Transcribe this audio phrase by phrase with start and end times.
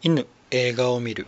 [0.00, 1.26] 犬映画を見る。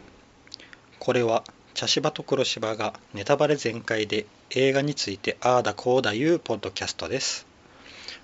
[1.01, 1.43] これは
[1.75, 7.47] 茶芝と黒芝がネタバレ全開で映画についてああだこうだいうポッドキャストです。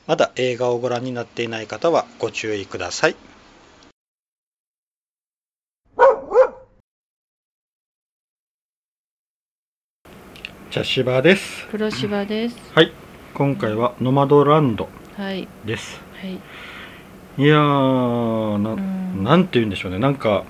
[0.06, 3.16] まだ映画をご覧になっていない方はご注意ください。
[10.70, 11.66] 茶芝です。
[11.70, 12.56] 黒芝です。
[12.74, 12.92] はい。
[13.34, 15.48] 今回はノマドランドはい。
[15.65, 16.01] です。
[16.20, 16.34] はい。
[17.42, 17.47] い。
[17.48, 19.98] やーな,、んなんて言うんでしょうね。
[19.98, 20.45] なんか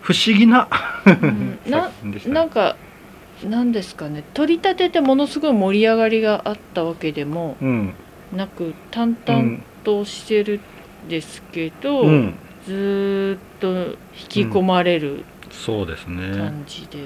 [0.00, 0.68] 不思議な
[1.06, 1.58] うん。
[1.66, 1.90] な
[2.44, 2.76] んか
[3.44, 4.24] なんですかね。
[4.34, 7.94] 取り立ててものすごい盛り上がりがあったわけでもうん。
[8.34, 10.60] なく淡々としてる
[11.06, 12.34] んですけど、うん。
[12.66, 13.96] ずーっと引
[14.28, 16.30] き込まれるそうですね。
[16.36, 16.98] 感じで、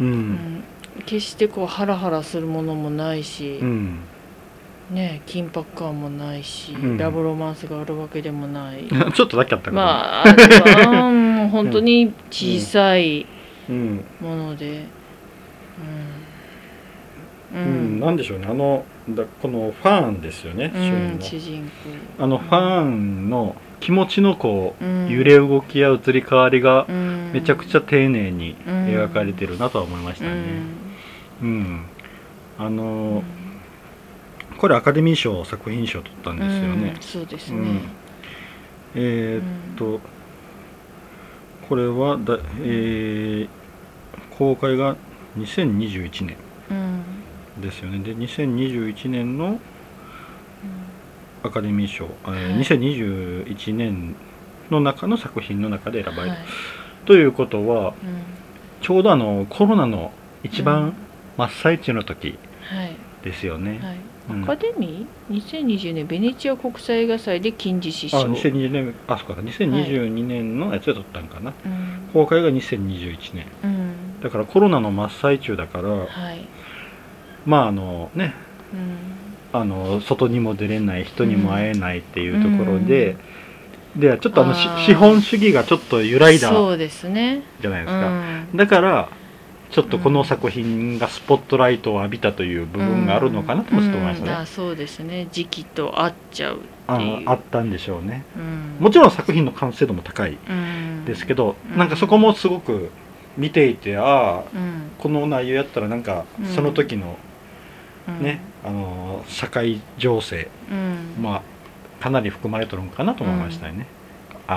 [0.00, 0.64] ううんん。
[1.06, 3.98] 決してこうハラハラするものもないし、うん
[4.90, 6.96] ね緊迫感もないし、うん。
[6.98, 8.84] ラブロマンスがあるわけでもない。
[9.14, 11.12] ちょっとだけあったから、まあ、あれはう
[11.46, 13.26] ん本当に 小さい
[13.68, 14.84] うん、もので、
[17.54, 18.00] ううん、ん。
[18.00, 18.46] なんでしょうね。
[18.50, 21.70] あのだこのファンですよね、うん主演の主人
[22.18, 22.24] 公。
[22.24, 25.08] あのファンの気持ちのこう、うん。
[25.08, 27.30] 揺れ動きや移り変わりがうん。
[27.32, 28.86] めちゃくちゃ丁寧にうん。
[28.86, 30.34] 描かれてるなとは思いましたね。
[31.42, 31.80] うん、
[32.58, 33.22] あの
[34.60, 37.58] これアカデミー賞作品賞取ったんですよね、うんそうですね。
[37.58, 37.80] うん、
[38.94, 40.00] えーっと、
[41.66, 43.48] これはだ、えー
[44.36, 44.96] 公開が
[45.38, 46.36] 2021年
[46.70, 47.62] うん。
[47.62, 48.00] ですよね。
[48.00, 49.58] で2021年の
[51.42, 52.60] アカデミー賞、えーはい。
[52.60, 54.14] 2021年
[54.70, 56.38] の中の作品の中で選ばれる、はい。
[57.06, 58.22] ということはうん。
[58.82, 60.94] ちょうどあのコロナの一う番ん。
[61.38, 62.96] 真っ最中の時はい。
[63.24, 63.96] ですよね、はい
[64.28, 64.44] うん。
[64.44, 69.40] アカデミー？2020年ベネチア国際映画祭で金獅子あ賞2020年あそうか。
[69.40, 73.46] 2022年のやつで撮ったんかな、うん公開が2021年。
[73.62, 74.20] うん。
[74.20, 76.46] だからコロナの真っ最中だからはい。
[77.46, 78.34] まああのね。
[78.72, 79.20] うん。
[79.52, 83.16] あの外にも出れない人にも会えないっていうところで、
[83.96, 87.42] でちょっとあの資本主義がちょっと揺らいだそうですね。
[87.60, 88.48] じゃないですうか、ん。
[88.56, 89.08] だから
[89.70, 94.38] ちょっとこの作品がスポットライトを浴びたという部分があるのかなともちょっと思いましたね、うん。
[94.38, 95.28] あそうですね。
[95.30, 98.24] 時期と合っちゃうああったんでしょうね。
[98.36, 98.76] うん。
[98.80, 101.78] もちろん作品の完成度も高いうんですけど、うん。
[101.78, 102.90] なんかそこもすごく
[103.36, 104.90] 見ていてああうん。
[104.98, 106.46] この内容やったらなんかうん。
[106.46, 107.16] その時の
[108.08, 108.22] うん。
[108.24, 111.22] ね、あの社会情勢うん。
[111.22, 111.42] まあ
[112.02, 113.86] かなり含まれてるのかなと思いましたよね、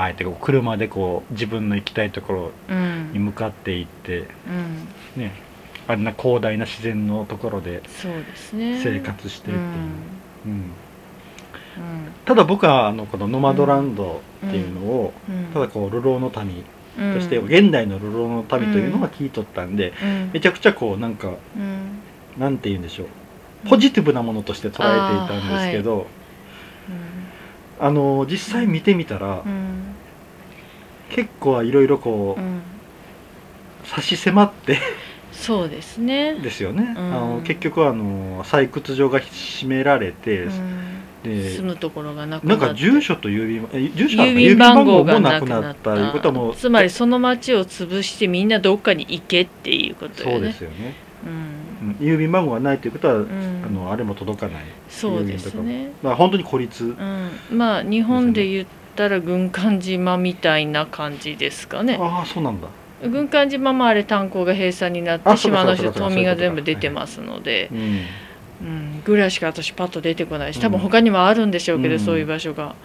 [0.02, 3.14] あえてこう車でこう自分の行きたいところうん。
[3.14, 4.52] に向かっていってう
[5.20, 5.22] ん。
[5.22, 5.32] ね
[5.88, 9.62] あんな広大な自然のところで生活してっていう、う
[10.50, 10.52] ん。
[10.52, 10.72] うん。
[12.26, 15.46] ただ僕はあのこのノマドランドっていうのを、うん。
[15.54, 16.64] ただこう流浪の民
[16.98, 17.14] うん。
[17.16, 20.32] として現代の流浪の民というのが聞いとったんで、うん。
[20.34, 22.00] めちゃくちゃこうなんかうん。
[22.40, 23.08] なんて言うんでしょう。
[23.70, 26.08] ポジティブなものとして捉えていたんですけど、
[27.86, 29.96] あの実際見てみたら、うん
[31.10, 32.62] 結構いろいろこう、うん
[33.86, 34.80] 差し迫って
[35.34, 36.36] そうですね。
[36.36, 37.14] ですよね、うん。
[37.14, 41.04] あの結局はあの採掘場が閉められて、うん。
[41.24, 45.96] で住むところがなくななんってか住所と郵便え住所郵便番号がもななくなった。
[45.96, 50.96] いうことはもつまりその町を潰してみんなどっかに行けっていうことそうよねですよね、
[51.26, 51.63] うんうん
[52.00, 53.28] 郵便番号がないということは、ん。
[53.66, 54.64] あのあれも届かない。
[54.90, 55.86] そうですね。
[55.86, 57.30] だから本当に孤立、うん。
[57.52, 61.98] まあ日本で言ったら軍艦島みたいな感じですかね。
[62.00, 62.68] ああそうなんだ。
[63.08, 67.70] 軍艦島もあれ炭鉱が閉鎖になって島の人島民が全部出てますので。
[67.72, 68.02] うん。
[68.62, 72.00] うん、ぐらいしか私パッと出てこないし多分他にもあるんでしょうけど、うん。
[72.00, 72.76] そういう場所が。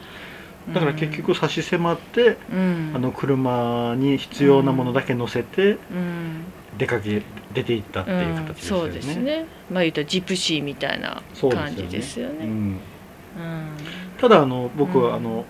[0.74, 6.44] だから結局差し迫って、うん、あの車に必要なものだけ乗せてうん
[6.78, 7.22] 出かけ
[7.52, 9.46] 出て行ったっていう形ですよね、そうですね。
[9.70, 12.34] まあ言ったらジプシーみたいな感じですよね。
[12.40, 12.80] うん、うん。
[14.18, 15.14] ただあの僕はうん。
[15.16, 15.44] あの、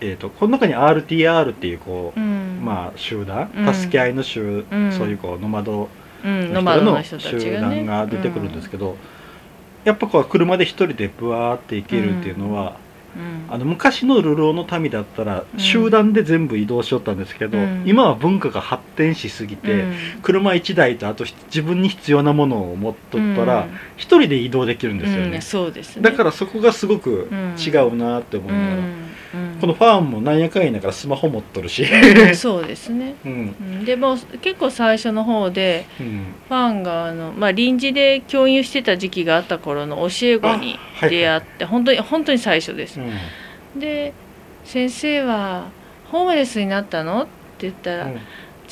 [0.00, 2.60] えー、とこの中に RTR っていうこう、うん。
[2.62, 3.74] まあ集団うん。
[3.74, 4.92] 助け合いの集、うん。
[4.92, 5.88] そういうこうノマド
[6.24, 8.96] うん、の集団が出てくるんですけど、
[9.82, 12.81] やっぱこう車で一人でブワーって行けるっていうのは、うん
[13.48, 15.60] あの昔の流浪の民だったらうん。
[15.60, 17.82] 集団で全部移動しよったんですけど、うん。
[17.86, 19.94] 今は文化が発展しすぎて、うん。
[20.22, 23.70] 車1台とあと自分に必要なものを持っとったらうん。
[23.96, 25.42] 一人で移動できるんですよね、うん。
[25.42, 26.02] そうですね。
[26.02, 27.54] だからそこがすごくうん。
[27.58, 28.80] 違うなって思いながら、う
[29.62, 33.32] このファンもなんやかんやだからスマホ持っとるし、うんそうですね、 うん。
[33.32, 43.00] うん、でも結構最初の方でうん、ファンがあの、まあ、臨時で教員してた時期があった頃の教え子に出会って、本当に本当に最初です。
[43.00, 43.04] う
[43.76, 43.78] ん。
[43.78, 44.12] で
[44.64, 45.66] 先生は
[46.10, 47.22] ホームレスになったの？
[47.22, 47.30] って
[47.60, 48.20] 言ったら、うん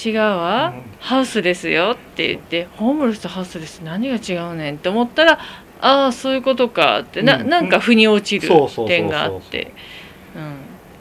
[0.03, 0.83] 違うわ、うん。
[0.99, 4.75] ハウスですよって言ってホームレスとハウスレス何が違うねん？
[4.75, 5.39] って思ったら
[5.81, 7.49] ああそういうことかってな,、うん。
[7.49, 8.53] なんか腑に落ちる
[8.89, 9.73] 点があって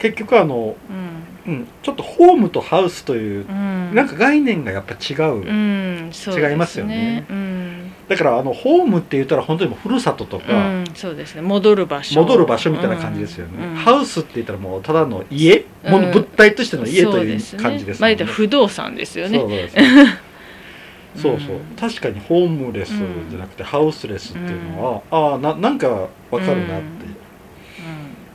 [0.00, 1.20] 結局あの、うん。
[1.46, 3.94] うん、ちょっとホームとハウスというう、ん。
[3.94, 7.24] なんか概念がやっぱ違う、うんそうです違いますよね。
[7.30, 11.42] うん、だからあのホームって言ったら本当にもうふるさととうか、ん、そうですね。
[11.42, 12.20] 戻る場所。
[12.20, 13.76] 戻る場所みたいな感じですよね、うんうん。
[13.76, 16.04] ハウスって言ったらもうただの家、もうん。
[16.04, 17.62] の物体としての家というそうですね。
[17.62, 18.16] 感じですね。
[18.16, 19.38] 不動産ですよね。
[19.38, 19.76] そうです
[21.16, 21.60] そうそう、うん。
[21.76, 22.92] 確かにホームレス
[23.30, 27.19] じゃなくてハウスレスっていうのは、ああななんかわかるなって、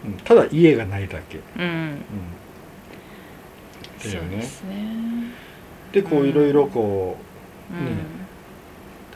[0.06, 0.14] うん。
[0.24, 1.70] ただ家がないだけ、うん、うん。
[1.70, 2.00] うん、っ
[4.00, 4.76] てそいううねですね。
[5.92, 7.18] でこういろいろこ
[7.72, 7.86] うん。
[7.86, 7.92] ね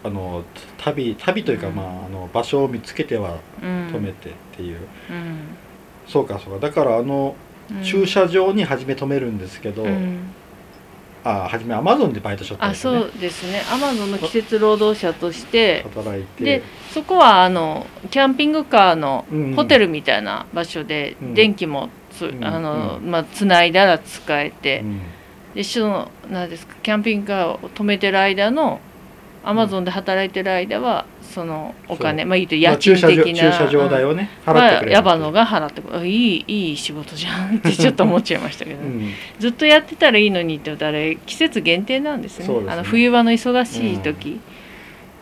[0.04, 0.44] うあの
[0.78, 1.76] 旅旅というか、うん。
[1.76, 3.88] まあ、あの場所を見つけてはうん。
[3.88, 5.40] 止めてっていう、うん。
[6.08, 6.68] そうかそうか。
[6.68, 7.36] だからあの
[7.70, 7.84] うん。
[7.84, 10.20] 駐車場に初め止めるんですけど、うん
[11.24, 13.00] あ初めアマゾンでバイトしとったんあですね。
[13.00, 13.62] そうですね。
[13.72, 15.84] アマゾンの季節労働者として。
[15.84, 16.44] 働いて。
[16.44, 16.64] で
[16.94, 21.34] そこはあのキャンピングカーのうんホテルみたいな場所でうん。
[21.34, 25.02] 電気もつ,、うんあのうまあ、つないだら使えて、うん。
[25.56, 28.80] でそのなんですかキャンピングカーを止めてる間の
[29.44, 34.54] アマゾンで働いてる間はそのお金、まあ言うとま家あ駐車場賃的な、駐車場代をね、うん。
[34.54, 36.08] 払ってくれるはヤバのが払ってくれる。
[36.08, 39.12] いいいい仕事じゃんって ちょっと思っちゃいましたけど、うん。
[39.40, 42.48] ずっとやってたらいいのにってあれ季節限定なんですね。
[42.48, 42.54] ね。
[42.68, 44.40] あの冬場の忙しい時、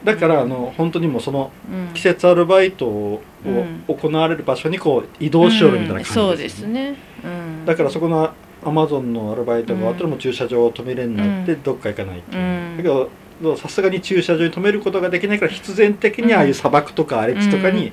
[0.03, 1.93] だからあの本当にもうそのうん。
[1.93, 6.27] 季節アルバイトをうん行われる場所にこう移動しよるみたいな感じです,、うん。
[6.27, 8.31] そうですね、うん、だからそこの
[8.65, 11.63] アマゾンのアルバイトが終わったらもう駐車場を止めれになってうん。
[11.63, 12.77] どっか行かないっていう、うん。
[12.77, 13.09] だけど
[13.57, 17.91] さすがに駐車場に止めることができないから必然的にああいう砂漠とか荒れ地とかに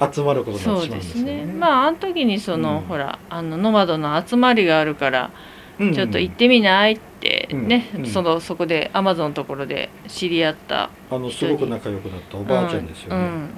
[0.00, 1.44] 集まることになってしまうんそうでですすよね。
[1.44, 2.80] ねまああの時にその、うん。
[2.82, 5.30] ほらあのノマドの集まりがあるから、
[5.78, 5.94] うん。
[5.94, 8.00] ちょっと行ってみないってね、うん。
[8.00, 8.06] うん。
[8.06, 13.48] そのそこでアマゾンのところで知り合ったあのすごく仲良くなったおばあちゃんですよね。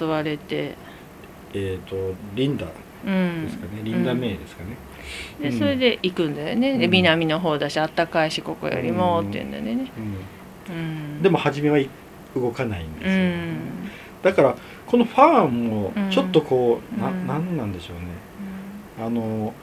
[0.00, 0.74] 誘われて、
[1.54, 1.96] えっ、と
[2.34, 2.72] リンダで
[3.04, 4.76] うんすかね、リンダメイですかね。
[5.40, 5.58] でうん。
[5.58, 6.90] それで行くんだよね、でうん。
[6.90, 9.88] 南の方だしあったかいしここよりもって言うんだよね、うんうん、
[11.22, 11.78] でも初めは
[12.34, 13.56] 動かないんですよ、うん。
[14.22, 14.56] だから
[14.86, 17.26] このファームもちょっとこう、なうん。
[17.26, 18.02] なんなんでしょうね。
[19.04, 19.54] あの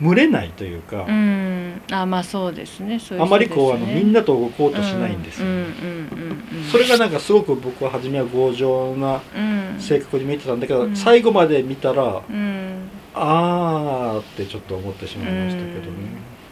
[0.00, 2.98] 群れないというか、うん、あまあそうですね。
[2.98, 5.52] そういうあまりこう、あのみんななと動こうとしないんですよ、うん。
[5.52, 5.60] うん。
[5.60, 6.58] うん。
[6.58, 9.80] うん、それがなんかすごく僕は初めは強情なうん。
[9.80, 10.96] 性格に見てたんだけど、うん。
[10.96, 12.88] 最後まで見たらうん。
[13.14, 15.96] あーってちょっと思ってしまいましたけどね。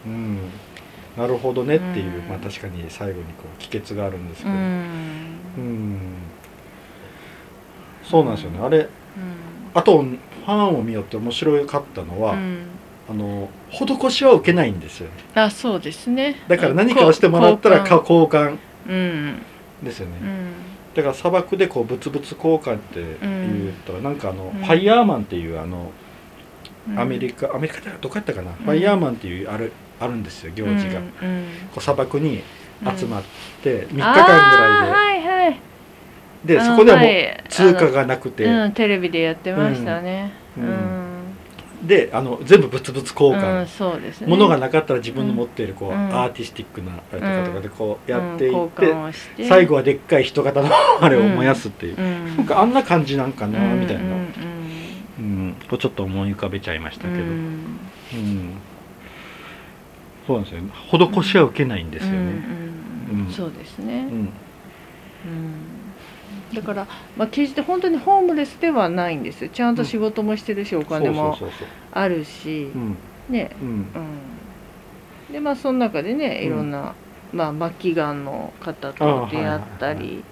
[0.07, 0.39] うん、
[1.17, 2.29] なるほどねっていう、うん。
[2.29, 5.95] まあ確かに最後にこう帰結があるんですけうど、うん。
[5.95, 6.01] ん。
[8.03, 8.59] そうなんですよね。
[8.61, 8.89] あれうん。
[9.75, 12.67] あとファンを見よって面白かったのは、うん。
[13.09, 15.13] あの施しは受けないんですよね。
[15.35, 16.37] あそうですね。
[16.47, 18.59] だから何かをしてもらったらか交換。
[18.89, 19.43] うん。
[19.83, 20.53] ですよね、うん。
[20.95, 24.63] だから砂漠でこう物々交換って言ったら、なんかあの、うん。
[24.63, 25.91] ファイヤーマンっていうあの
[26.89, 26.99] うん。
[27.01, 28.55] アメリカ、アメリカではどこやったかな、ん。
[28.55, 31.45] ファイヤーマンっていうあるあるんですよ行事が、こうん。
[31.77, 32.43] う砂漠に
[32.97, 33.25] 集まっっ
[33.63, 35.61] て3日間ぐあらいで、ーはいはい。
[36.45, 37.45] でそこではもうはい。
[37.51, 40.33] 通貨がなくて、うん、テレビでやってましたね。
[40.57, 40.67] ううん。
[41.85, 44.27] ん、であの全部物々交換、うんそうですね。
[44.27, 45.97] 物がなかったら自分の持っているこう、うん。
[46.15, 52.37] アーティスティックなあれとかとかでこうやっていうんって、最後はでっかい人型のあれを燃やすっていう、うん。
[52.39, 55.49] なんかあんな感じなんかな、みたいな、ううんん。
[55.51, 55.55] ん。
[55.69, 58.53] こうちょっと思い浮かべちゃいましたけど、ううんん
[60.31, 60.63] そうなんですよ。
[60.63, 60.71] ね
[61.23, 63.33] 施しは受けないんですよね、うんうんうん。
[63.33, 64.29] そうですね、うん。
[65.25, 66.55] うん。
[66.55, 69.45] だから、まあ、決して本当にホームレスではないんです。
[69.45, 71.37] よちゃんと仕事もしてるし、お金も
[71.93, 72.69] あるし。
[73.29, 73.51] ね。
[73.61, 73.69] うん。
[73.69, 75.33] うん。
[75.33, 76.95] でまあその中でねうんいろんな、
[77.33, 80.23] まあ、末期がんの方あとあ出会ったり、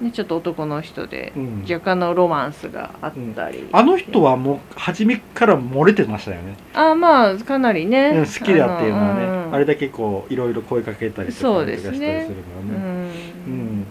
[0.00, 1.62] ね、ちょっと男の人でうん。
[1.62, 9.54] 若干のロマンスがあったり、あの人はもう初めから漏れてましたよね、あまあかなりね、うん好きだっていうのはねのうん。
[9.54, 12.34] あれだけこういろいろ声かけたりとかそうですねとかしたりすね、
[13.46, 13.54] うん。
[13.54, 13.86] うん。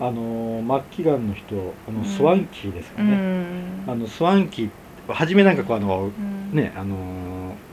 [0.00, 2.04] あの末期がんの人あのうん。
[2.04, 3.84] スワンキーですかうね、ん。
[3.86, 4.70] あのスワンキー
[5.08, 6.54] 初めなんかこうあのうん。
[6.54, 6.96] ねあの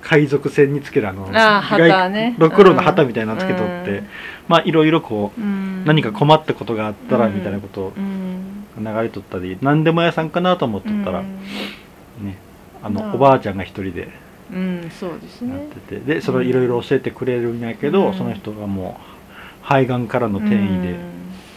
[0.01, 2.35] 海賊船につけるあのあ旗ね。
[2.37, 4.07] ろくろの旗みたいなのつけとって、うん。
[4.47, 5.83] まあいろいろこううん。
[5.85, 12.25] 何か困ったことがあったらうんみたいなこと流れとったり何でも屋さんかなと思っとったら、うん。
[12.25, 12.37] ね
[12.83, 14.09] あのうんおばあちゃんが一人で
[14.51, 18.13] うんそうですやっねてて、でそれをいろいろ教えてくれるんやけど、うん。
[18.13, 20.95] その人がもう肺がんからの転移で、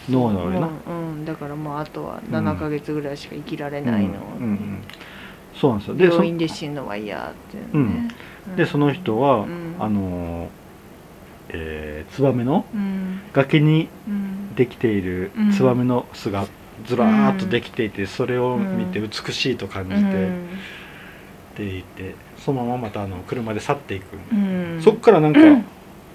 [0.09, 0.67] 脳の上な。
[0.87, 4.83] うんうんだからもうあとは7ヶ月ぐらいしか生きられないの、うん
[5.61, 5.95] そうなんですよ。
[5.95, 8.09] でそ病院で死ぬワイヤーっていうね、
[8.57, 9.75] でその人は、うん。
[9.79, 10.49] あの
[11.49, 13.21] えーツバメのうん。
[13.31, 14.55] 崖にうん。
[14.55, 15.51] できているうん。
[15.51, 16.47] ツバメの巣が
[16.87, 20.03] ずらーっとできていてそれを見てう美しいと感じて、うん。
[20.03, 20.07] っ
[21.55, 24.81] て言ってそのまままたあの車で去っていく、うん。
[24.81, 25.65] そっからなんかフうん。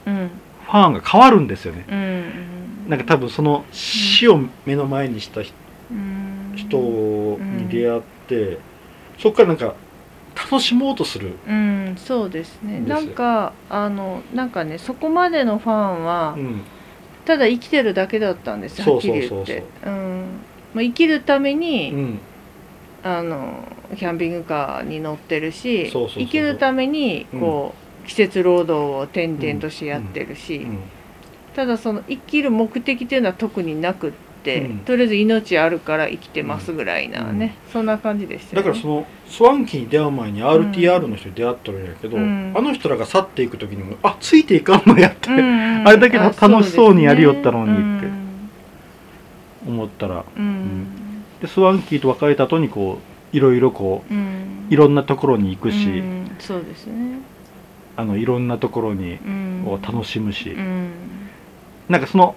[0.07, 2.91] うんァンが変わるんですよね、うん。
[2.91, 5.55] なんか多分その死を目の前にした人
[7.39, 8.59] に出会って、
[9.19, 9.75] そっからなんか
[10.37, 12.81] 楽しもうとする、うんそうですね。
[12.81, 16.63] なんかあのなんかねそこまでのファンはうん、
[17.25, 19.65] ただ生きてるだけだったんですはっきり言って。
[19.85, 20.27] うん。
[20.75, 22.19] まあ生きるために、うん、
[23.03, 30.79] あのキャンピングカーに乗ってるし生きるためにこう、季節労働を転々としてやってるし、うん。
[31.55, 34.79] ただその生きる目的っていうのは特になくって、うん。
[34.79, 38.69] とりあえず命あるから生きてますぐらいなね、そんな感じでしたよね。
[38.69, 42.53] だからそのスワンキーに出会う前に RTR の人に出会っとるんやけど、うん。
[42.57, 48.09] あの人らが去っていく時にもあついていかんのやって、うんうん あれだけ楽しそうにやりよったのにうんって
[49.69, 50.25] 思ったら。
[50.37, 50.87] うん。
[51.41, 53.01] でスワンキーと別れた後にこ
[53.33, 54.67] ういろいろこううん。
[54.71, 56.31] いろんなところに行くし、うん。
[56.39, 57.21] そうですね、
[57.97, 60.91] あのいろんなところにうん、を楽しむし、うん。
[61.89, 62.35] なんかその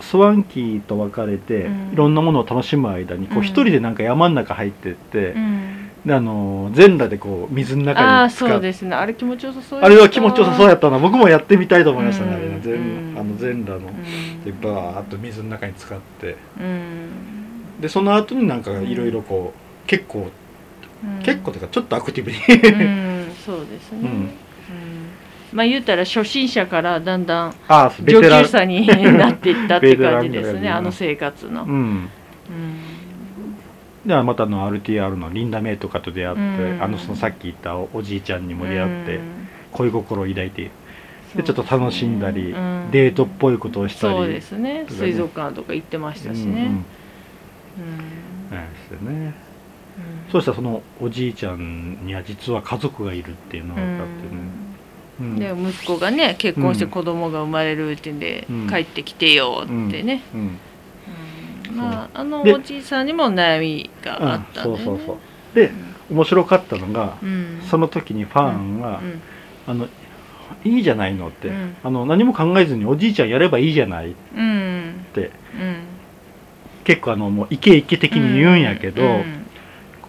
[0.00, 1.92] スワンキーと別れて、うん。
[1.92, 3.44] いろんなものを楽しむ間にこううん。
[3.44, 5.90] 一人でなんか山の中入ってって、うん。
[6.04, 8.94] であの全裸でこう水のあ中に使っあそうですね。
[8.94, 12.36] あれ気持ちよさそうあれは気持ちよさそうやったな僕もやってみたいと思いましたね、うん。
[12.36, 12.76] あれ全う
[13.14, 13.18] ん。
[13.18, 13.88] あの全裸の。
[13.88, 14.44] うん。
[14.44, 16.36] でバーッと水の中に使って。
[16.60, 17.80] うん。
[17.80, 20.30] でその後になんかいろいろこう結構
[21.04, 21.22] うん。
[21.22, 23.32] 結構というかちょっとアクティブにうん。
[23.44, 24.08] そうですね、
[25.52, 27.54] まあ言うたら初心者からだんだん
[28.04, 30.70] 上級者になっていったって感じですねね。
[30.70, 31.94] あの生活の、ううん。
[32.04, 32.10] ん
[34.04, 36.82] ではまたあの RTR のリンダメイとかと出会って、うん。
[36.82, 39.48] あのそのさっき言ったおおじいちゃんにも出会って、うん。
[39.72, 40.70] 恋心を抱いて
[41.34, 42.88] でちょっと楽しんだり、うん。
[42.90, 44.14] デートっぽいことをしたり。
[44.14, 44.84] そうですね。
[44.84, 44.86] ね。
[44.88, 46.84] 水族館とか行ってましたしね、
[48.50, 49.14] ですよね。
[49.16, 49.34] うん。
[50.30, 54.67] そうしたらそのおじいちゃんには実は家族がいるっていうのが分かってね、うん
[55.20, 58.68] で息子がね結婚して子供が生まれるってんで、うん。
[58.68, 60.22] 帰ってきてよってね、
[61.72, 65.18] まああのでおじいさんにも悩みがあったんで、ね、そうそうそう。
[65.54, 65.72] で
[66.10, 69.22] 面白かったのが、うん、その時にファンが、うん。
[69.66, 69.88] あの
[70.64, 71.76] いいじゃないのって、うん。
[71.82, 75.06] あの何も考えずにおじいちゃんやればいいじゃないっうん。
[75.14, 75.76] てうん。
[76.84, 79.37] 結構あのもうイケイケ的に言うんやけど、うん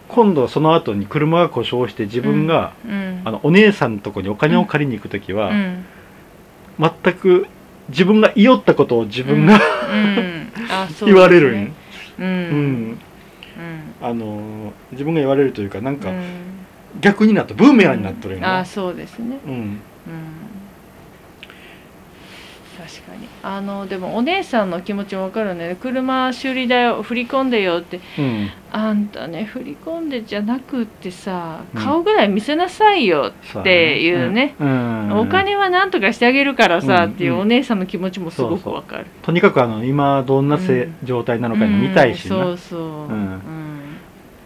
[0.10, 5.86] 今度その後に車が故障して自分が、うんあのお姉さんのとこにお金を借りに行く時は、うん。
[6.80, 7.48] 全く
[7.90, 9.60] 自分が言おったことを自分が、
[11.06, 11.74] 言われるん、う
[12.20, 12.26] うん。
[12.26, 12.98] うん。
[14.02, 16.24] あの自分が言われるというかなんかうん。
[17.02, 17.54] 逆になった。
[17.54, 19.40] ブーメランになっとるんやあそうですね。
[19.46, 19.52] うん。
[19.52, 19.80] うん。
[20.08, 20.59] 確
[23.02, 23.28] かに。
[23.44, 25.78] あのでもお姉さんの気持ちも分かるね。
[25.82, 28.00] 車修理代を振り込んでよって。
[28.18, 28.50] うん。
[28.72, 31.82] あんたね振り込んでじゃなくってさうん。
[31.82, 34.56] 顔ぐらい見せなさいよっていうね。
[34.60, 35.20] うん。
[35.20, 37.12] お金は何とかしてあげるからさうん。
[37.12, 39.06] っていうお姉さんの気持ちもすごくわかる。
[39.22, 40.96] とにかくあの今どんなせ、うん。
[41.04, 42.80] 状態なのか見たいしそうそう。
[42.80, 43.42] うん。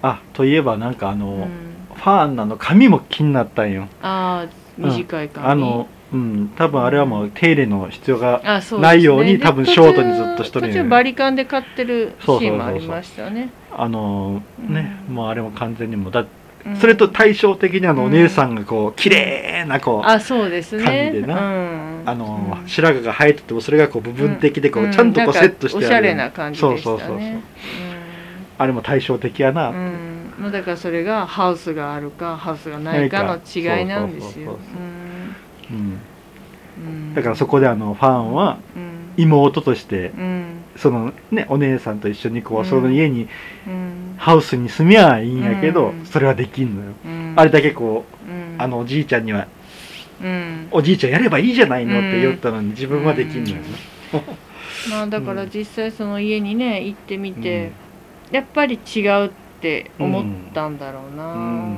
[0.02, 1.74] あといえばなんかあの、うん。
[1.96, 3.88] ファンなの髪も気になったんよ。
[4.02, 5.48] ああ短い髪。
[5.48, 13.50] あのうん多分あれはもう手入れの必要がないようにで多分ショートにずっとしとるんや途中バリカンで買ってるシーンもありましたね。
[13.76, 15.16] あのね、うん。
[15.16, 16.26] もうあれも完全にもうだ
[16.66, 16.76] うん。
[16.78, 20.84] それと対照的にあのうんお姉さんがこう綺麗なこう、あそうですね。
[21.12, 21.36] 髪でな。
[21.36, 22.04] うん。
[22.06, 24.92] あの、うん白髪が生えててもそれがこう部分的でこう、ん。
[24.92, 27.18] ちゃんとこうセットしておしゃれな感じでしたそうそうそうそう。
[27.18, 27.42] ね。
[28.60, 30.52] あれも対照的やな、うん。
[30.52, 34.78] だからそれがハウスがあるかハウスがないかの違いなんですよそうそうそうそう。
[34.78, 35.04] うん
[35.72, 36.00] うん
[36.78, 38.94] うんだからそこであのファンはうん。
[39.16, 40.64] 妹としてうん。
[40.76, 42.66] そのねお姉さんと一緒にこう、うん。
[42.66, 43.28] その家に
[43.68, 44.16] うん。
[44.18, 46.06] ハウスに住みゃいいんやけど、うん。
[46.06, 47.34] それはできんのよ、うん。
[47.36, 49.48] あれだけこうあのおじいちゃんには
[50.22, 50.68] うん。
[50.72, 53.56] おじいちゃんやればいいじゃないのって言ったのに自分はできんのよ。
[53.56, 53.62] ね、
[54.90, 57.72] まあだから実際その家にね行ってみて、
[58.30, 58.36] うん。
[58.36, 59.30] やっぱり違うっ
[59.62, 61.78] て思ったんだろうな、うん。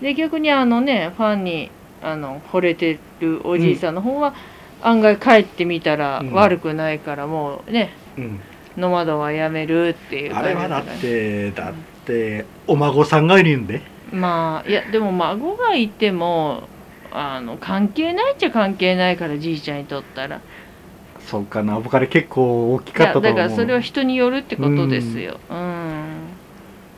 [0.00, 1.70] で逆にあのねファンに
[2.02, 4.34] あの惚れてるおじいさんの方は、
[4.82, 6.32] 案外帰ってみたらうん。
[6.32, 8.40] 悪くないからもうねうん。
[8.76, 11.74] ノマドはやめるっていうあれはだってだっ
[12.06, 13.82] てお孫さんがいるんで。
[14.12, 16.68] まあいやでも孫がいても
[17.10, 20.40] あの関係ないっちゃ関係ないからじいちゃんにとったら。
[21.26, 21.78] そうかな。
[21.80, 25.38] 僕あれ結構大きいかったと思うやだからそれは人によるってことですよ。
[25.50, 26.17] うん、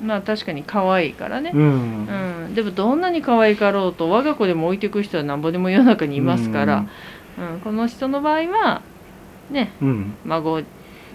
[0.02, 1.52] まあ確かに可愛いからね。
[1.54, 2.44] うん、うん。
[2.46, 6.86] うん、でもどんなに可愛かろうと我が子でも置いていく人はなんぼでも世の中にいますから、
[7.38, 7.60] うん。
[7.60, 8.82] この人の場合は
[9.50, 10.14] ねうん。
[10.24, 10.62] 孫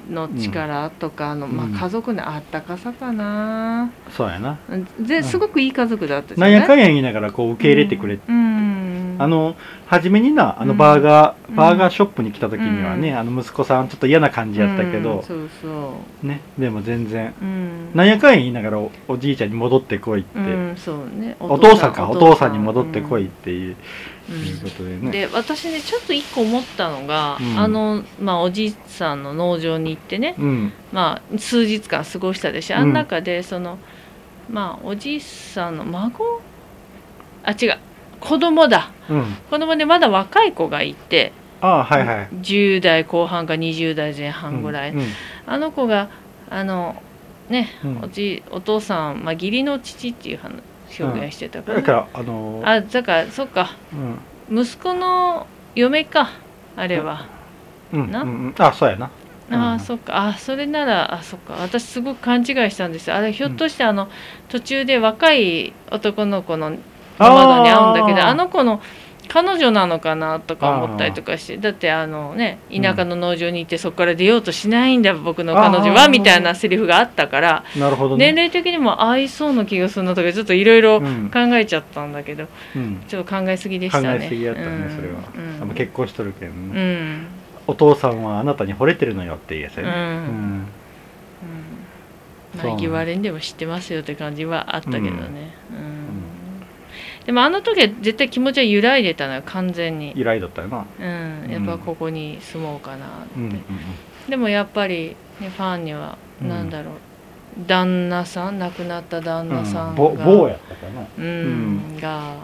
[0.09, 1.73] の力とかあの、まあ、うん。
[1.73, 4.59] 家族のあったかさかな、そうやな。
[4.69, 5.07] うん。
[5.07, 8.54] ですごくいい家族だったじゃなんやかんや言いながらこう受け入れてくれて、うん、
[9.19, 9.55] あの
[9.87, 10.77] 初めになあのうん。
[10.77, 11.55] バーガー、うん。
[11.55, 13.17] バーガーショップに来た時にはね、うん。
[13.17, 15.93] あの息子さんちょっと嫌な感じやったけうんど、そうそ
[16.23, 16.27] う。
[16.27, 17.33] ねでも全然。
[17.41, 17.91] うん。
[17.93, 21.35] なんやかんや言いながらおおじいちゃんに戻ってこいって、うんそうね。
[21.39, 23.75] お父さんかお父さんに戻ってこいっていう,、
[24.29, 24.35] うん。
[24.45, 25.11] いうことでね。
[25.11, 27.59] で私ねちょっと一個思ったのが、うん。
[27.59, 30.73] あの、まあ、おじいさんの農場に行ってね、うん。
[30.91, 32.77] まあ、数日間過ごしたでしょ。
[32.77, 32.81] うん。
[32.83, 33.77] あの中でその、
[34.49, 36.41] まあおじいさんの孫？
[37.43, 37.77] あ違う
[38.19, 38.91] 子供だ。
[39.09, 39.25] うん。
[39.49, 41.31] 子供でまだ若い子がいて
[41.61, 42.27] ああはいはい。
[42.41, 45.05] 10代後半か20代前半ぐらい、うんうん。
[45.45, 46.09] あの子が
[46.49, 47.01] あの
[47.49, 48.01] ね、うん。
[48.03, 50.53] おじお父さん、まあ、義理の父っていう話
[50.99, 53.71] 表現してたから,、だからあのーあだからそっか。
[54.49, 54.61] うん。
[54.61, 56.29] 息子の嫁か
[56.75, 57.25] あれは、
[57.91, 58.21] な？
[58.21, 59.09] うんあそうやな。
[59.51, 59.79] ああうん。
[59.79, 60.27] そっか。
[60.27, 61.53] あそれならあそっか。
[61.61, 63.15] 私すごく勘違いしたんですよ。
[63.15, 64.09] あれひょっとしてあの、
[64.49, 66.75] 途中で若い男の子の
[67.17, 68.81] 窓に会うんだけどあの子の
[69.27, 78.31] 彼女なのかなとか思ったりとかしてだってあのね田舎の農場に行ってそこから出ようとしないんだ僕の彼女はみたいなセリフがあったからなるほどね。
[78.31, 83.03] 年齢的にも合いそうな気がするなとかちょっといろいろうん考えちゃったんだけどうん。
[83.07, 84.25] ちょっと考えすぎでし考たね。
[84.25, 85.15] えすぎやったねうんそれは。
[85.63, 85.69] うん。
[85.73, 86.81] 結婚しとるけんうね
[87.15, 87.27] ん。
[87.67, 89.89] お父さんはあなたに惚れてるのよっていうやつやね。
[89.89, 89.95] うん。
[89.95, 90.67] うん。
[92.63, 95.11] まあ、言われんでも知ってますよって感じはあったけどね、
[95.71, 95.77] うん。
[95.84, 95.84] ん
[97.25, 100.85] でもあの時は絶対気持ちは揺らいでたのよ完全に、依頼だったよな。
[100.99, 103.61] うん、やっぱここに住もうかなって、うんうん
[104.29, 106.95] でもやっぱり、ね、ファンにはうんなんだろう、
[107.67, 111.05] 旦那さん亡くなった旦那さんが、ぼ坊やったかな。
[111.17, 111.97] うん。
[111.99, 112.37] が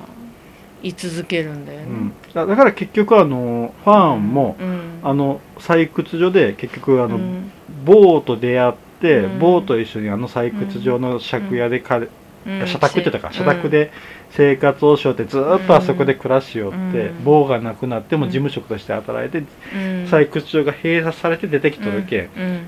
[0.83, 2.13] 居続けるんだよね、うん。
[2.33, 4.99] だだから結局あのファンもうん。
[5.03, 7.51] あの採掘場で結局あのうん。
[7.83, 9.39] 坊と出会ってうん。
[9.39, 12.03] 坊と一緒にあの採掘場の借家でかう
[12.51, 12.67] ん。
[12.67, 13.33] 社宅って言ったかうん。
[13.33, 13.91] 社宅で
[14.31, 17.23] 生活をしようってずーっとあそこで暮らしようってうん。
[17.23, 19.47] 坊が亡くなっても事務職として働いてうん。
[20.05, 22.21] 採掘場が閉鎖されて出てきとるけん。
[22.21, 22.61] うん。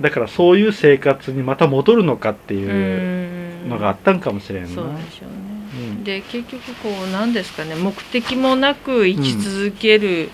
[0.00, 3.70] だからそういう生活にまた戻るのかってういうん。
[3.70, 4.68] のがあったんかもしれんな。
[4.68, 5.88] そうでしょうね。
[5.90, 6.04] うん。
[6.04, 10.30] で結局こう何ですかね目的もなく生き続ける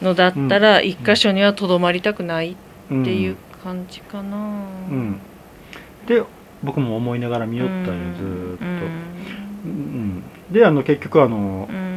[0.00, 2.54] のだったら、一箇所にはとどまりたくないっ
[2.88, 5.20] ていう感じかな、うん。
[6.06, 6.22] で
[6.62, 7.84] 僕も思いながら見よったんよ
[8.16, 8.64] ずーっと、
[9.64, 11.76] うんであの結局あのうん。
[11.76, 11.92] うん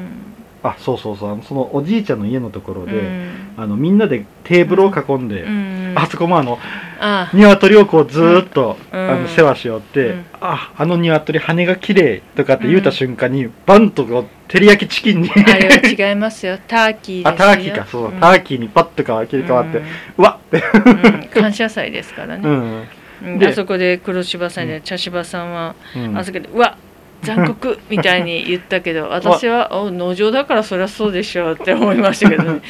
[0.65, 3.53] あそうそうそうそのおじいちゃんの家のところで、うん。
[3.55, 5.93] あのみんなでテーブルを囲んで、うん。
[5.95, 6.57] あそこもあの
[6.99, 7.29] あ。
[7.33, 8.99] 鶏をこうずーっと、うん。
[8.99, 10.25] あの世話しよって、うん。
[10.41, 15.29] ああの鶏羽が綺麗とかって言うた瞬間に、バンとこう照り焼きチキンに。
[15.29, 16.57] あれは違いますよ。
[16.67, 17.29] ターキーですよ。
[17.29, 17.85] あターキーか。
[17.85, 18.19] そう、ん。
[18.19, 19.81] ターキーにパッとか切り替わって、
[20.17, 21.27] うわっうんうん。
[21.27, 22.39] 感謝祭ですからう
[23.21, 26.17] ね、あそこで黒柴さんうや茶柴さんは、うん。
[26.17, 26.77] あそこで「うわ
[27.25, 32.61] 残酷!」みたいに言ったけど 私は「お農場だからそりゃそうでしょ」うって思いましたけどね。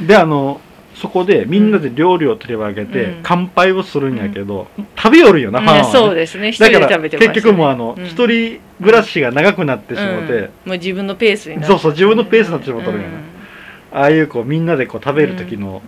[0.00, 0.06] うん。
[0.06, 0.60] であの
[0.94, 3.20] そこでみんなで料理を取り分けて、うん。
[3.22, 5.86] 乾杯をするんやけど、食べよるよな、ファンは、ね。
[5.86, 6.48] うんそうですね。
[6.48, 8.04] 一人で食べてまね、結局もうあのうん。
[8.04, 10.40] 一、人暮らしが長くなってしまって、うん。
[10.42, 11.68] もう自分のペースになって。
[11.68, 13.04] そうそう自分のペースになってしまったのよ
[13.94, 15.82] ああいうこうみんなでこう食べる時の、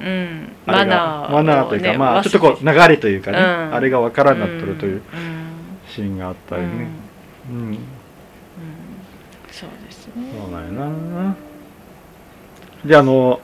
[0.67, 3.75] マナがーマナーというか、ねまあちょっとこう流れというかね、うん。
[3.75, 5.03] あれがわからんなっとるといううん。
[5.89, 6.89] シーンがあったりね、
[7.51, 7.57] うん。
[7.57, 7.69] うん。
[7.69, 7.79] うん
[9.51, 10.33] そうですね。
[10.37, 11.37] そうなんやな。
[12.85, 13.41] であの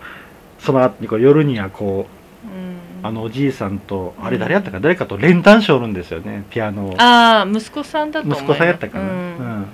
[0.59, 2.07] その後にこう夜にはこ
[2.45, 2.79] ううん。
[3.03, 4.25] あのおじいさんと、うん。
[4.27, 6.89] あれ誰やったか誰かと連弾しおるんですよねピアノ。
[6.91, 9.15] をああ息子さんだと思息子さんやったかな、ううん
[9.63, 9.67] ん。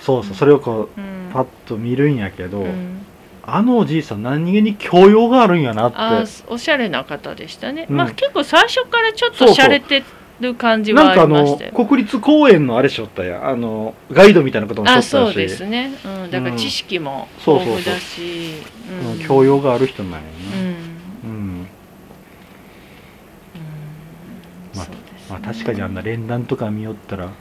[0.00, 1.30] そうそうそれをこううん。
[1.32, 3.04] パッと見るんやけど、うん。
[3.44, 5.96] あのおじいさん何気に教養があるんやなって。
[5.98, 7.96] あーおしゃれな方でしたね、うん。
[7.96, 9.66] まあ結構最初からちょっとそうそう。
[9.66, 10.02] 洒落て
[10.40, 11.72] る感じはあなんかあのりましたよ。
[11.72, 13.48] 国立公園のあれしょったやん。
[13.48, 15.14] あのガイドみたいなこともしとったし。
[15.16, 18.52] あそうですね、うん、だから知識もそう豊富だし、
[19.18, 19.26] うん。
[19.26, 20.18] 教養がある人なんや
[21.24, 21.30] うん、な、うん。
[21.30, 21.32] う
[21.64, 21.68] ん。
[25.28, 27.32] まあ確かにあんな連弾とか見よったらうん。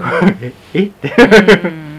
[0.42, 0.82] ええ？
[0.84, 1.12] って。
[1.64, 1.92] うん。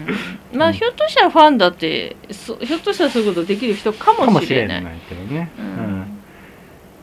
[0.52, 5.93] まあひょっとしたらファンだってそひょっとしたらそういうことできる人かかもしもしれなれないいけどね、ううんん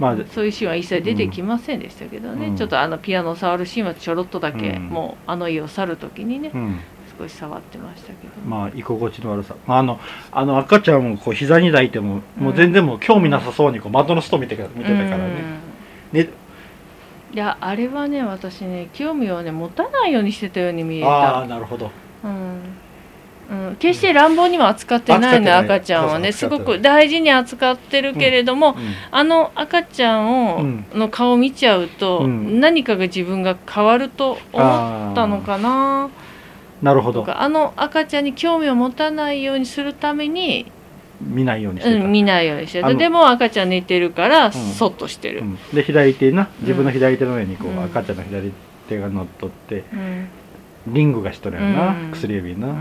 [0.01, 2.55] まあそういうシーンは一切出てきませんでしたけどね、うん。
[2.57, 4.87] ちょっとあのピアノを触るシーンはちょろっとだけ、うん。
[4.87, 6.79] もうあの家を去る時にねうん。
[7.19, 9.99] 少し触ってましたけど、まあ居心地の悪さ、まあ、あの
[10.31, 15.35] あの赤ちゃんをこう膝に抱いても、もう全然もう興味なさそうにこう窓の外見てか見てたからね、
[16.13, 16.29] ね。
[17.33, 21.91] いやあれはね私ね興味をね持たないようにしてたように見えああた、なるほど
[23.51, 26.31] うんうん、決して乱暴には扱ってないの赤ちゃんはね。
[26.31, 28.75] すごく大事に扱ってるけれども、うん
[29.11, 32.59] あの赤ちゃんを、うんの顔見ちゃうと、うん。
[32.59, 36.09] 何かが自分が変わると思ったのかな。
[36.81, 37.25] なるほど。
[37.27, 40.71] あの赤ちゃんに興味を持たないようにするために、
[41.21, 45.57] 見ないようにしてた、うん、見ないようにしてでも赤ちゃん寝てるからそっとしてる、うん。
[45.73, 47.83] で左手な自分の左手の上にこう、うん。
[47.83, 48.51] 赤ちゃんの左
[48.89, 50.27] 手が乗っとってうん。
[50.87, 52.11] リングがしとるよな、うん。
[52.11, 52.75] 薬指な、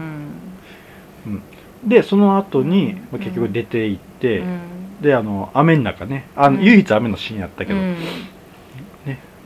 [1.26, 1.42] うん。
[1.88, 4.61] でその後に、うんまあ結局出て行って、うん。
[5.00, 6.64] であの雨の中ねあの、うん。
[6.64, 7.96] 唯一雨のシーンやったけど、うん。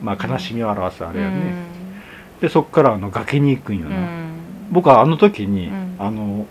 [0.01, 2.41] まあ悲しみを表すあれやね、うん。
[2.41, 4.33] でそっからあの崖に行くんよな、うん。
[4.71, 5.95] 僕はあの時に、うん。
[5.97, 6.45] あの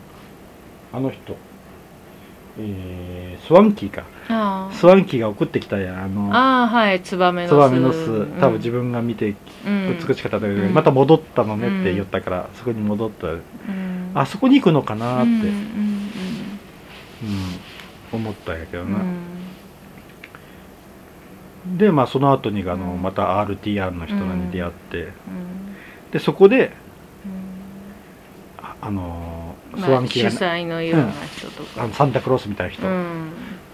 [0.93, 1.37] あの人
[2.59, 4.05] えースワンキーか。
[4.29, 7.51] あスワンキーが送ってきたやんあのああはいツバメの巣。
[7.51, 8.27] ツバメの巣。
[8.41, 9.35] 多分自分が見て
[9.67, 9.99] うん。
[9.99, 10.73] 美しかったんだけど、うん。
[10.73, 13.43] また戻ったのねって言ったから、そこに戻った、うん
[14.15, 15.75] あそこに行くのかなって、うん
[18.13, 19.17] 思ったんやけどな、ん。
[21.77, 23.03] でまあその後にあの、うん。
[23.03, 25.11] また RTR の人らに出会って、うん。
[26.13, 26.73] でそこで
[27.25, 27.29] う
[28.63, 28.65] ん。
[28.65, 31.83] ああのスワンキー主が、催のような人とか。
[31.83, 32.91] あのサンタクロースみたいな人、う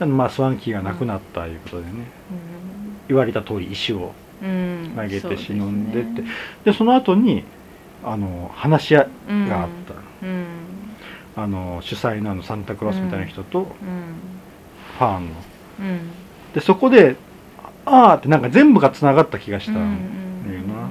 [0.07, 0.17] ん。
[0.17, 1.93] まあスワンキーが亡くなったいうことでね、
[3.09, 4.93] 言われた通り石をうん。
[4.97, 6.23] 投げてそうです死んでって。
[6.23, 6.29] ね
[6.65, 7.45] でその後に
[8.03, 9.07] あの話し合い
[9.49, 10.00] があった、うん
[11.37, 13.67] あの主催のあのサンタクロースみたいな人とうん。
[14.99, 15.31] ファンの、
[15.81, 16.01] うん。
[16.55, 17.17] でそこで
[17.87, 20.91] ああってなんか全部がつながった気がしたうんんだよな、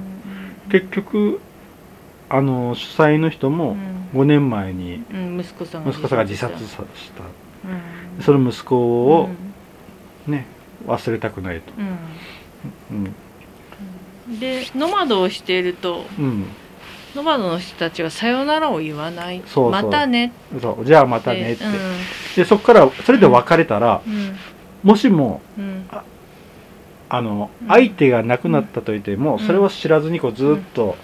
[0.70, 1.40] 結局
[2.28, 4.00] あの主催の人もうん。
[4.12, 7.22] 5年前にうん息子さんが息子さんが自殺さした。
[7.22, 8.22] うん。
[8.22, 9.28] その息子を
[10.26, 10.46] ね
[10.86, 11.72] 忘れたくないと、
[14.40, 16.46] でノマドをしているとうん、
[17.14, 19.42] ノマドの人たちはさよならを言わない。
[19.46, 20.32] そうまたね。
[20.60, 20.84] そう。
[20.84, 21.72] じゃあまたねって、うん。
[22.36, 24.36] でそこからそれで別れたら、うん。
[24.82, 25.86] もしもうん。
[27.08, 27.68] あのうん。
[27.68, 29.46] 相手が亡くなったといても、うん。
[29.46, 30.96] それを知らずにこうずっと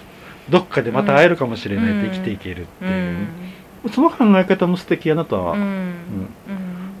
[0.49, 3.27] どっかでまた会えるかもしれないって生きていけるっていう。
[3.85, 3.91] う、ん。
[3.91, 5.61] その考え方も素敵やなとはうん。
[5.61, 5.95] うん。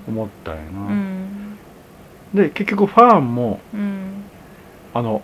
[0.07, 1.57] 思ったよな、うん。
[2.33, 4.23] で結局ファンもうん。
[4.93, 5.21] あの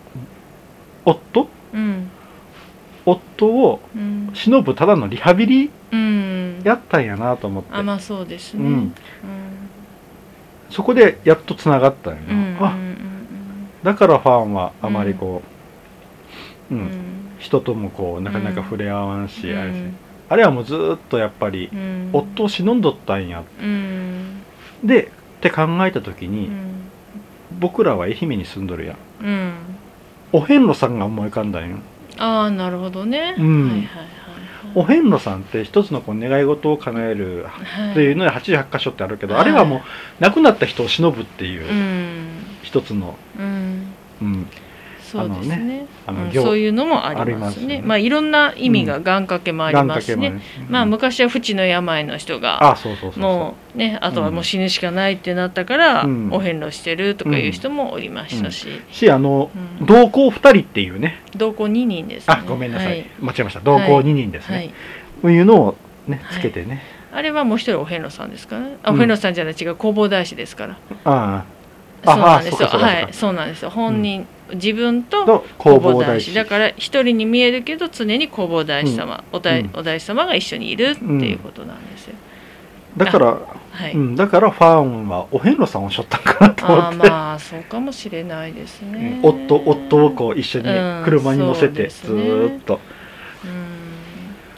[1.06, 1.48] 夫？
[1.74, 2.10] うん
[3.06, 4.32] 夫をうん。
[4.34, 6.62] 忍ぶただのリハビリうん。
[6.64, 8.64] やったんやなと思って、あまあそうですね。
[8.64, 8.94] うん、
[10.70, 12.22] そこでやっとつながったんや
[12.60, 12.76] な、あ
[13.84, 15.42] だからファンはあまりこ
[16.72, 16.86] う、ううん。
[16.86, 16.90] ん
[17.40, 19.60] 人ともこうなかなか触れ合わんし、うん。
[19.60, 19.76] あれし。
[20.30, 22.10] あれはもうずーっとやっぱりうん。
[22.14, 24.42] 夫を忍んどったんやうん。
[24.84, 25.10] でっ
[25.42, 26.74] て考えた時に、うん。
[27.60, 29.54] 僕らは愛媛に住んどるやん。
[30.32, 31.78] お遍路さんが思い浮かんだんよ
[32.18, 33.36] ああなるほどね。
[33.38, 33.70] うん。
[33.70, 33.88] はいはい
[34.76, 37.46] お遍路さんって一つのこう願い事を叶える
[37.92, 39.44] っていうので88箇所ってあるけど、はい。
[39.44, 39.82] あれはもう
[40.20, 42.28] 亡くなった人を忍ぶっていううん。
[42.64, 43.94] 一つの、うん。
[44.22, 44.48] うん、
[45.14, 45.88] そうですね。
[45.88, 47.78] うんあの行そういうのもありますね。
[47.78, 47.82] ね。
[47.86, 50.30] まあいろんな意味が願掛けもありますしね。
[50.30, 50.70] 願掛けもね。
[50.70, 53.24] まあうん昔は不治の病の人があそうそうそうそう。
[53.24, 56.30] もうねあとはもう死ぬしかないってなったからうん。
[56.32, 58.68] お遍路してるとかいう人もおりましたし。
[58.92, 59.86] しあの、うん。
[59.86, 61.22] 同行2人っていうね。
[61.36, 62.36] 同行2人ですね。
[62.36, 63.06] あごめんなさい、はい。
[63.20, 63.60] 間違えました。
[63.60, 64.74] 同行2人ですね、はい。
[65.22, 65.76] こういうのを
[66.08, 66.40] ねはい。
[66.40, 66.82] つけてね、
[67.14, 68.78] あれはもう一人お遍路さんですからね。
[68.84, 68.96] あうん。
[68.96, 69.54] お遍路さんじゃない。
[69.54, 70.78] 違う弘法大師ですから。
[71.06, 71.46] あ
[72.04, 72.68] そうなんですよ。
[72.68, 73.08] はい。
[73.12, 73.70] そうなんですよ。
[73.70, 76.34] 本人自分と弘法大師。
[76.34, 79.70] だから一人に見えるけど常に弘法大師様、お大うん。
[79.74, 82.16] お大師様が一緒にいるっていうことなんですよ、
[82.98, 83.26] だから、
[83.72, 89.30] はい、うん、だからファンはお遍路さんをしょったんかなと思あって、あまあそうかもしれないですね、うん。
[89.30, 91.02] 夫夫をこう一緒にうん。
[91.06, 92.80] 車に乗せてずっと、
[93.46, 93.73] うん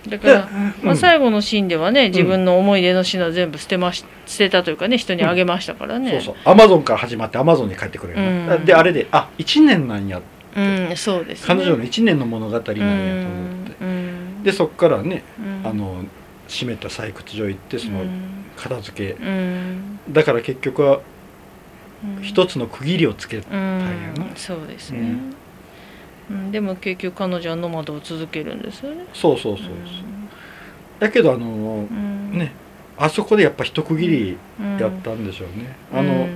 [0.10, 0.50] だから、
[0.82, 6.36] まあ、うん最後のシーンではね自分の思い出の品全部捨てまし捨てたというかね人にあげましたからね、そうそう。
[6.46, 8.66] アマゾンから始まってアマゾンに帰ってくるよな、うん。
[8.66, 10.22] であれであ1年なんや
[10.56, 11.48] うんそうですね。
[11.48, 15.68] 彼女の1年の物語なんやと思って、うんでそっからねうん。
[15.68, 16.04] あの
[16.48, 18.46] 閉めた採掘場行ってそのうん。
[18.56, 20.00] 片付け、うん。
[20.10, 21.02] だから結局は
[22.18, 22.24] うん。
[22.24, 25.16] 一つの区切りをつけうたんやな、んそうですね、
[26.30, 29.06] うんうんでも結局彼女はノマドを続けるんですよね。
[29.14, 29.76] そうそうそうそう、
[31.00, 32.32] だけどあのうん。
[32.38, 32.52] ね
[32.98, 34.78] あそこでやっぱ一区切りうん。
[34.78, 36.00] やったんでしょうね、うん。
[36.00, 36.28] あの、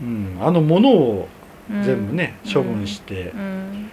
[0.00, 1.28] うん、あの物を
[1.70, 1.82] うん。
[1.82, 3.90] 全部ね、処分してう、ん。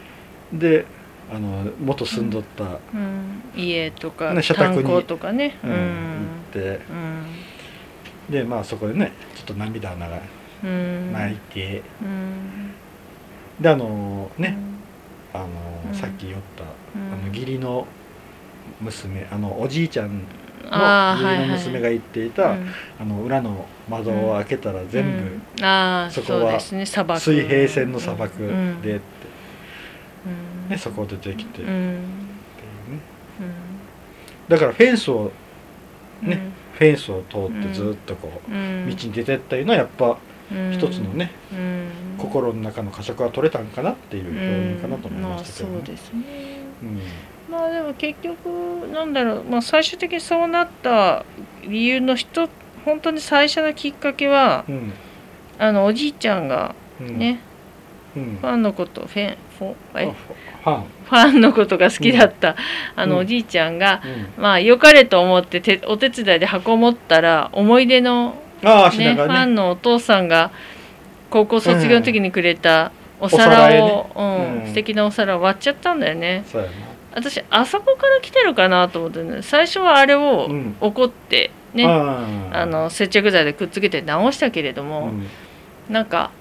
[0.54, 0.86] で
[1.32, 3.44] あの元住んどった、うん。
[3.56, 5.58] 家とかね社宅にとかね。
[5.64, 6.80] うん行って。
[8.30, 8.34] うん。
[8.34, 10.20] でまあそこでねちょっと涙なが
[10.64, 11.12] うん。
[11.14, 12.72] 泣いて、うん
[13.62, 14.58] であのね、
[15.34, 15.48] あの
[15.88, 15.96] うん。
[15.96, 17.14] さっき言った、うん。
[17.14, 17.86] あの義理の
[18.82, 20.24] 娘あのおじいちゃん
[20.64, 22.68] の義理の娘が言っていた、うん。
[23.00, 25.10] あの裏の窓を開けたら全部、
[25.58, 25.66] うん。
[25.66, 26.86] ああそこは水
[27.48, 28.82] 平線の砂漠うん。
[28.82, 29.02] でって、
[30.66, 30.70] うん。
[30.70, 31.52] ね、そこ出てきて。
[31.52, 31.94] っていううん。
[31.96, 32.02] ね、
[34.48, 35.32] だからフェンスを
[36.24, 36.30] うん。
[36.30, 38.90] ねフェンスを通ってずっとこう、うん。
[38.90, 40.18] 道に出てったいうのはやっぱうん
[40.72, 41.90] 一つのね、うん。
[42.18, 46.24] 心の中の呵責は取れたんかなっていう表現かなと思いましたけど、まあそうですね。
[46.82, 47.00] うん。
[47.52, 51.26] まあでも結局なんだろう、まあ、最終的にそうなった
[51.64, 52.50] 理由の人
[52.86, 54.94] 本当に最初のきっかけはうん。
[55.60, 57.18] あのおじいちゃんがうん。
[57.18, 57.40] ね、
[58.16, 58.38] うん。
[58.42, 62.56] ファンのことフェンフォァン、ファンのことが好きだった、
[62.96, 64.02] あのうんおじいちゃんが、
[64.38, 64.44] うん。
[64.44, 70.52] まあ良かれと思っててお手伝いで箱持ったら思い出の、ああねファンのお父さんが
[71.30, 72.92] 高校卒業の時にくれた
[73.22, 74.68] おお皿皿を、うんうん。
[74.68, 76.44] 素敵なお皿を割っちゃったんだよね。
[77.14, 79.42] 私あそこから来てるかなと思ってね。
[79.42, 80.76] 最初はあれをうん。
[80.80, 82.66] 怒ってね、ああ。
[82.66, 85.28] の接着剤でくっつけて直したけれどうも、ん。
[85.90, 86.32] なんか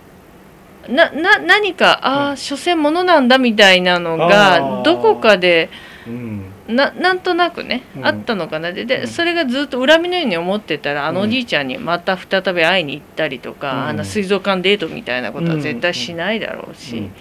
[0.89, 2.37] なな何かああ、うん。
[2.37, 5.69] 所詮ものなんだみたいなのあがーどこかで
[6.07, 8.07] うんななんとなくね、うん。
[8.07, 8.73] あったのかな。
[8.73, 13.89] でそれがずっと恨みのように思ってたらあのうんおじいちゃんにまた再び会いに行ったりとか、うん。
[13.89, 17.13] あの水族館デートみたいなことは絶対しないだろうし、うん。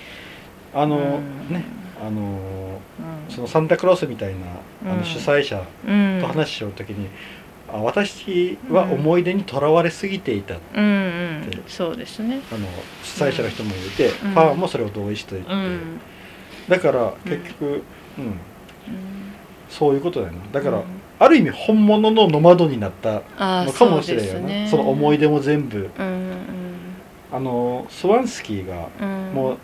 [0.74, 1.54] あのうん。
[1.54, 1.64] ね
[2.06, 3.34] あのうん。
[3.34, 5.00] そのサンタクロースみたいなあうん。
[5.00, 6.20] の主催者うん。
[6.22, 7.08] と話しようときに、
[7.72, 10.84] あ私は思い出にとらわれすぎていた、うん。
[10.84, 12.42] うんそうですね。
[12.52, 12.68] あの
[13.04, 14.12] 主催者の人もいて、ん。
[14.12, 16.02] ファンもそれを同意していて、うん。
[16.68, 17.66] だから結局、
[18.18, 18.26] うん。
[18.26, 18.40] うん
[19.70, 20.84] そういうことだよなだから、うん。
[21.20, 24.68] ある意味本物のノマドになったあのかもしれんよなそね。
[24.70, 25.90] その思い出も全部。
[25.98, 26.38] うん
[27.30, 29.28] あのスワンスキーがうん。
[29.30, 29.58] うんもう、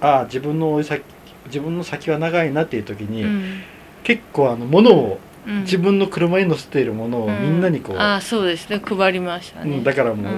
[0.00, 1.02] ああ自分の先
[1.46, 3.60] 自分の先は長いなっていう時に、うん。
[4.04, 5.60] 結構あの物をうん。
[5.62, 8.80] 自分の車に乗せているものをみんなにこう、うんあそうですね。
[8.84, 9.78] 配りましたうね。
[9.78, 10.32] んだからもう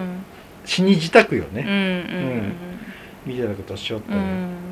[0.64, 1.76] 死に自宅よね、うんう
[2.38, 2.52] ん
[3.26, 4.20] みたいなことをしよったり、う。
[4.20, 4.69] んうん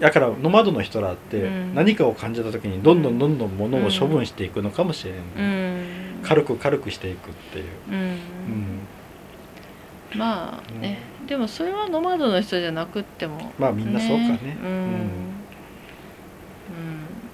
[0.00, 1.74] だからノマドの人らってうん。
[1.74, 6.20] 何かを感じた時にどんどんどんどん物を処分していくのかもしれん、うん。
[6.22, 7.94] 軽く軽くしていくっていう、うん。
[7.94, 8.18] うん。
[10.14, 13.52] まあね、でもそれはノマドの人じゃなくっても。
[13.58, 14.58] まあみんなそうかね。
[14.62, 15.10] うん。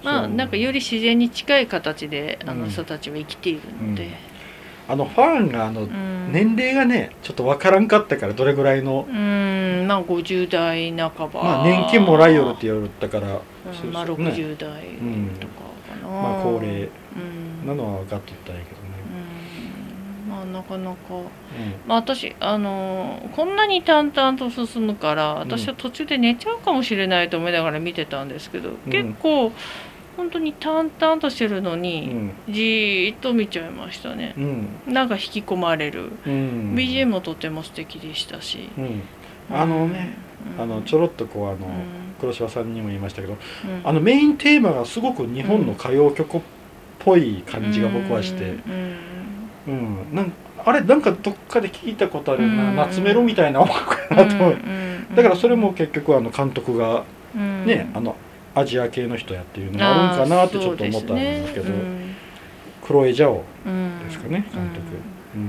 [0.03, 2.61] まあなんかより自然に近い形であうん。
[2.61, 4.11] の人たちは生きているので、
[4.89, 6.19] あのファンがあのうん。
[6.31, 11.43] 年齢がねちょっとわからんかったからどれぐらいの、うんまあ50代半ば。
[11.43, 13.33] まあ年金もらいよるって言われたから、うん
[13.93, 14.31] まあそうそうね。
[14.33, 14.83] 60代
[15.41, 15.55] とか
[15.89, 16.89] かな、まあ高齢う
[17.65, 17.67] ん。
[17.67, 18.89] なのは分かっとったんやけどね、
[20.27, 20.31] うん。
[20.31, 20.97] まあなかなか。
[21.15, 21.25] うん。
[21.87, 29.53] まあ私あのーこんなに淡々と進むから私は途中で寝ちゃうかもしれないと思いながら見てたんですけど、結構
[30.19, 32.33] 本当に淡々としてるのうに、ん。
[32.49, 34.35] じーっと見ちゃいましたね。
[34.37, 34.69] うん。
[34.93, 36.75] なんか引き込まれる、うん。
[36.75, 39.03] BGM もとても素敵でしたし、うん。
[39.49, 40.17] あのね、
[40.57, 40.63] うん。
[40.63, 41.63] あのちょろっとこうあの、うん。
[42.21, 43.81] 黒柴さんにも言いましたけどうん。
[43.85, 46.41] あのメインテーマがすごく日本の歌謡曲っ
[46.99, 48.97] ぽい感じが僕はして、うん。
[49.69, 50.15] うん。
[50.17, 50.33] なん
[50.65, 52.77] あれなんかどっかで聞いたことあるよな、うん。
[52.77, 54.57] 夏メロみたいな音楽やなと
[55.15, 57.05] だからそれも結局あの監督が
[57.37, 57.67] うん。
[57.67, 58.17] ね、あの
[58.55, 61.99] アジア系の人やっていうのもあるんかなってちょっと思ったんですけどあーそうですね。
[62.83, 64.81] クロエ・ジャオうんですかね監督、
[65.35, 65.41] うん。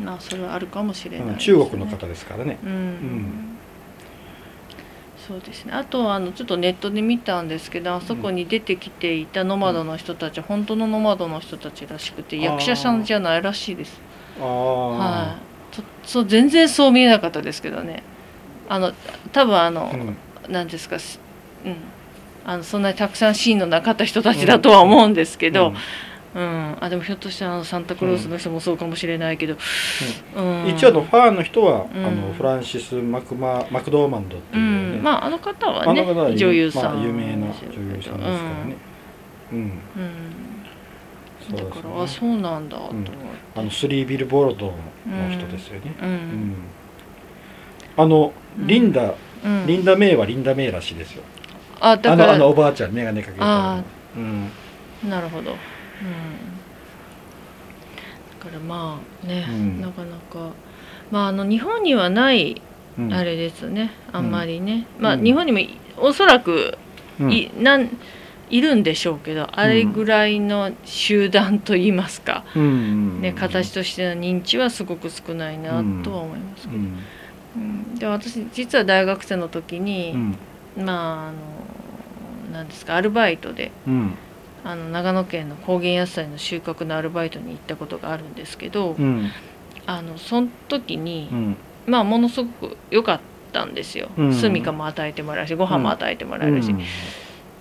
[0.00, 0.04] うん。
[0.06, 1.36] まあそれはあるかもしれないね。
[1.38, 2.58] 中国の方ですからね。
[2.64, 3.58] うん、ん。
[5.18, 5.72] そうですね。
[5.72, 14.00] あとあのちょっとネットで見たんですけどあそこに出てきていたノマドの人たちは本当のノマドの人たちらしくて役者さんじゃないらしいです。
[14.40, 15.36] ああ、は
[15.72, 15.76] い。
[15.76, 18.02] とそう全然そう見えなかったですけどね。
[18.68, 18.92] あの
[19.32, 19.96] 多分あの、う
[20.50, 20.52] ん。
[20.52, 21.18] なんですかし
[21.64, 21.76] うん
[22.48, 25.74] あのそんなにたくさんシーンのなかった人たちだとは思うんですけど、
[26.32, 26.76] うん。
[26.80, 29.56] あでもひょっとしたらサンタクロースの人もそうかもしれないけど、
[30.36, 30.68] うん。
[30.68, 32.06] 一応のファンの人は、うん。
[32.06, 38.76] あのフランシス・マクママクドーマンドってういうね、ん、まああの方はねあの方は有女優さん、まあ、有名な女優さんですからね、
[39.52, 39.58] うん。
[39.58, 39.72] うん、
[41.50, 41.62] そうですね。
[41.62, 43.10] だからあそうなんだと思って、
[43.56, 44.72] あのスリービルボールドの
[45.32, 46.12] 人ですよね、ううん。
[46.12, 46.56] ん
[47.96, 49.66] あのリンダ、うん。
[49.66, 51.24] リンダ・メイはリンダ・メイらしいですよ
[51.80, 53.82] あだからあのあのおばあちゃん眼鏡かけてあ
[54.14, 54.50] たうん。
[55.08, 55.56] なるほど、うん、だ
[58.40, 59.80] からまあね、うん。
[59.80, 60.52] なかなか。
[61.10, 62.60] まああの日本にはない
[62.98, 63.12] うん。
[63.12, 66.78] あれですね、あんまりね、まあうん日本にもいおそらく
[67.20, 67.32] うん。
[67.32, 67.90] い,、なん
[68.48, 73.20] いるんでしょうけどあれぐらいの集団といいますか、うん。
[73.20, 77.02] ね、形としての認知はすごく少ないなとは思いますけど、うん。
[77.56, 80.38] うん、で私実は大学生の時に、うん
[80.76, 84.14] まああのなんですかアルバイトでうん。
[84.64, 89.30] あの長野県の高原野菜の収穫のアルバイトに行ったことがあるんですけど、うん。
[89.86, 91.56] あのその時に、うん。
[91.86, 93.20] まあものすごく良かっ
[93.52, 94.32] たんですよ、うん。
[94.32, 96.74] 住処も与えてもらうしご飯も与えてもらえるし、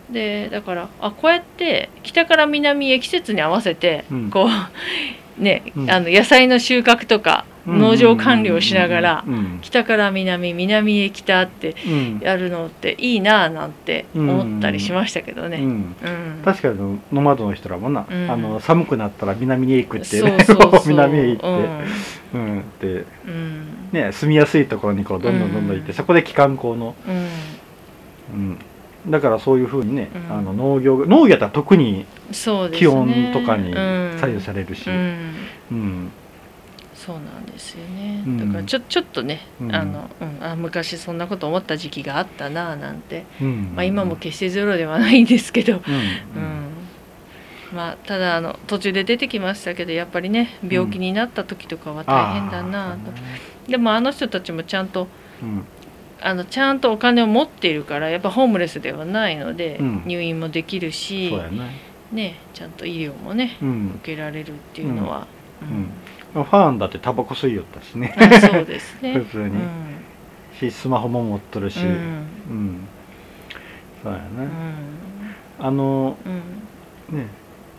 [0.09, 4.29] でだからあこうやって北から南へ季節に合わせて、うん。
[4.31, 5.91] こうね、うん。
[5.91, 12.19] あの野菜の収穫とか農場管理をしながら、うん北から南南へ北ってうん。
[12.21, 15.57] やるのっていいなあなんて思ったりしましたけどね。
[15.57, 15.65] うん。
[15.65, 15.95] うん。
[16.43, 18.31] 確かにノマドの人らもな、うん。
[18.31, 20.37] あの寒くなったら南に行くってね
[20.85, 21.47] 南へ行って、
[22.33, 22.41] うん。
[22.41, 22.63] うん。
[22.79, 23.67] でうん。
[23.91, 27.25] ね住みやすいところにこうどんどんどんどん行って、うんそこで帰還校の、うん。
[28.33, 28.59] うん、
[29.11, 30.37] だからそういうふうにね、うん。
[30.37, 32.05] あの農業農業だったら特に
[32.71, 34.17] 気温とかにうん。
[34.19, 35.35] 左右されるし、うん。
[35.71, 36.11] うん
[37.05, 38.37] そうなんですよね、うん。
[38.39, 39.75] だからちょちょっとね、うん。
[39.75, 43.73] あのうん、あ昔そんなこと思った時期があったなあなんて、うん。
[43.75, 45.93] まあ、今も決してゼロではないんですけど、うん。
[45.93, 46.65] うん。
[47.73, 53.11] まあ、ただあの途中で出てきましたけどやっぱりね病気になった時とかは大変だなあと、
[53.69, 55.07] でもあの人たちもちゃんと
[55.43, 55.65] うん。
[56.21, 60.03] あのちゃんとお金を持っているからやっぱホームレスではないので、うん。
[60.07, 63.91] 入院もできるしね、ね、ちゃんと医療もねうん。
[63.97, 65.27] 受けられるっていうのは、
[65.61, 65.89] うん
[66.43, 68.15] ファンだってタバコ吸いよったしね。
[68.17, 69.13] あそうですね。
[69.19, 69.43] 普通に。
[69.45, 69.59] うん。
[70.59, 71.93] しスマホも持っとるし、ううん。
[71.93, 72.87] ん
[74.03, 74.25] そうやね、
[75.59, 75.65] うん。
[75.65, 76.29] あのう
[77.15, 77.17] ん。
[77.17, 77.27] ね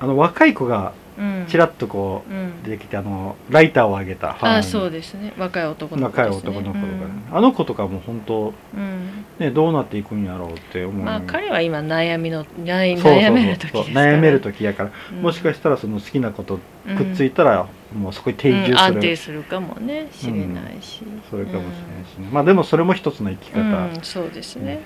[0.00, 1.05] あの若い子がうん
[1.48, 2.46] ちらっとこうん。
[2.48, 4.36] う出てきてあのライターを上げた。
[4.40, 5.32] あそうですね。
[5.38, 6.86] 若い男の子若い男の子とかね、
[7.30, 9.24] あの子とかも本当うん。
[9.38, 15.22] ねどうなっていくんやろうって思う、うんまあ彼は今悩みの悩める時悩める時やから、うん。
[15.22, 20.08] もしかしたらその好きなことくっついいたら、もうそこに定住する、安定するかもね。
[20.12, 24.80] しれないし、それかもしれないしね、まあでもそれも一つの生きう方、ん、うんそうですね。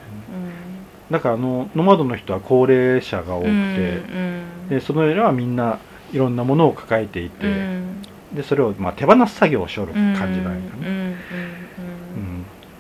[1.11, 3.57] だからあのノマドの人は高齢者が多くて、うんう
[4.67, 4.69] ん。
[4.69, 5.79] でそのよりはみんな
[6.13, 8.03] いろんなものを抱えていて、うん。
[8.35, 10.15] でそれをまあ手放す作業をしょるうん。
[10.15, 11.17] 感じなんやね、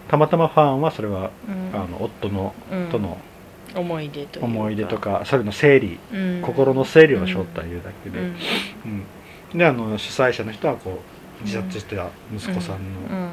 [0.09, 1.81] たまたまファンはそれは、うん。
[1.81, 2.89] あの夫のうん。
[2.91, 3.19] との
[3.75, 4.47] 思い出とか。
[4.47, 6.43] 思い出とか、それの整理、うん。
[6.43, 8.35] 心の整理をしょったいうだけで、うん。
[9.53, 9.59] うん。
[9.59, 11.01] であの主催者の人はこ
[11.43, 13.29] う自殺してた息子さんの、うん。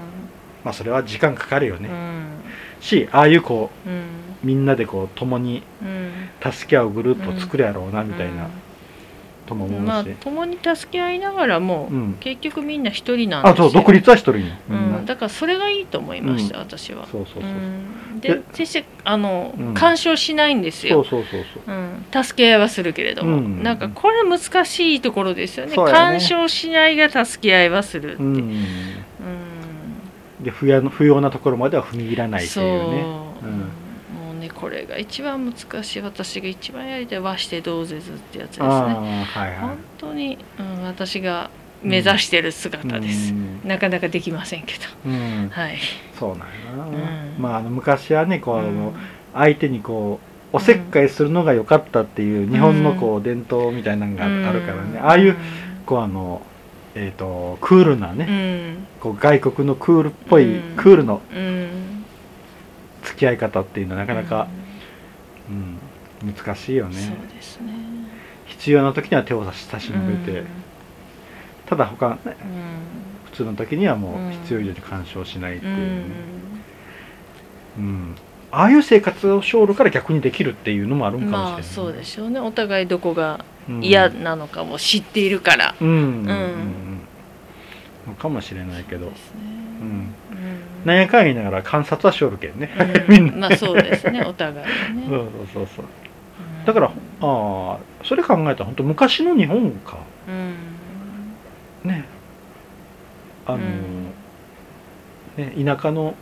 [0.63, 2.27] まあそれは時間かかるよね、うん。
[2.79, 3.89] しああいうこう
[4.45, 6.07] みんなでこう共にうん。
[6.51, 8.47] 助け合うグループを作るやろうなみたいな、
[9.47, 12.17] とも思うし、まあ共に助け合いながらも、うん。
[12.19, 13.65] 結局みんな一人なんですよ。
[13.65, 17.07] あそう独立は一人うん、だからそれがいいと思いました、私は。
[17.11, 19.73] そうそうそう、うん、でで決してあの、うん。
[19.73, 21.75] 干渉しないんですそうよ、そうそうそう。
[21.75, 23.63] うん、助け合いはするけれども、うん。
[23.63, 25.75] なんかこれ難しいところですよね。
[25.75, 25.77] ね。
[25.77, 28.35] 干渉しないが助け合いはするって、うん。
[28.35, 28.65] うん。
[30.43, 33.01] で不要不要なところまでは踏み入らないってそう、いうね。
[33.43, 33.45] う。
[33.45, 33.86] うね
[34.59, 38.65] これが一番難しい私が一番やりたい和してどうぜずってやつですね。
[38.65, 41.51] はいは本当に、うん、私が
[41.83, 43.61] 目指してる姿いです、うん。
[43.63, 44.79] なかなかできませんけど。
[45.05, 45.49] うん。
[45.49, 45.77] はい、
[46.19, 47.41] そうなんやな、うん。
[47.41, 48.93] まああの昔はねこう、あうのん。
[49.33, 50.19] 相手にこ
[50.51, 55.35] うおせっかいするのが良かったっていう日本のこう伝統みたいなのがあるからね、ああいう
[55.85, 56.41] こうあの
[56.95, 58.87] えー、とクールなうね、ん。
[58.99, 60.75] こう外国のクールっぽい、うん。
[60.75, 61.96] クールのうん
[63.07, 64.47] 付き合い方っていうのはなかなか、
[65.49, 66.33] うん。
[66.33, 66.97] 難しいようんね。
[66.97, 67.73] そうですね。
[68.45, 70.47] 必要な時には手を差し差し伸べて、うん。
[71.65, 72.35] ただ他、ね、うん。
[73.25, 74.29] 普通の時にはもうん。
[74.29, 75.73] う必要以上に干渉しないっていう。
[75.73, 76.03] う、ねん。
[77.77, 78.15] うん。
[78.51, 82.39] ああいう生活をしょるから逆にできるっていうのもあるんかもしれない、まあそうでしょうね。
[82.39, 83.83] お互いどこがうん。
[83.83, 85.95] 嫌なのかも知っているから、うん、うん。
[85.95, 86.07] うん。
[88.07, 88.15] うん。
[88.15, 89.09] かもしれないけど。
[89.09, 89.41] ですね。
[89.81, 90.13] うんうん
[90.87, 92.71] なんやかん言いながら観察はしょるけんね、
[93.09, 93.13] うん。
[93.13, 95.05] みんな、まあそうですねお互いね。
[95.09, 95.85] そうそうそうそう。
[95.85, 95.87] う
[96.63, 99.99] んだからああそれ考えたら本当昔の日本か。
[100.27, 101.89] うん。
[101.89, 102.05] ね。
[103.45, 104.07] あの、うん。
[105.37, 106.13] ね、田舎の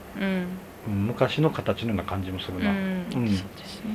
[0.88, 2.78] 昔の形のような感じもするな、うん。
[2.78, 3.06] うん。
[3.12, 3.26] そう
[3.58, 3.92] ですね。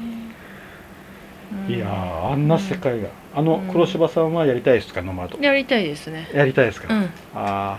[1.69, 1.75] うん。
[1.75, 3.09] いやーあんな世界が。
[3.35, 3.73] あのうん。
[3.73, 6.29] 黒柴さんはやりたいですかノマドやりたいですね。
[6.35, 7.03] やりたいですか、うん。
[7.05, 7.79] あ